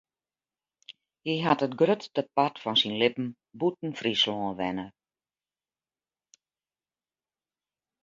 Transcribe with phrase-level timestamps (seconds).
[1.25, 3.27] Hy hat it grutste part fan syn libben
[3.59, 4.87] bûten Fryslân wenne.